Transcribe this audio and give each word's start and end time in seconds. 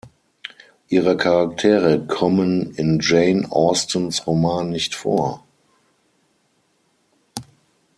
Ihre 0.89 1.15
Charaktere 1.15 2.03
kommen 2.07 2.73
in 2.73 2.97
Jane 3.03 3.45
Austens 3.51 4.25
Roman 4.25 4.71
nicht 4.71 4.95
vor. 4.95 5.45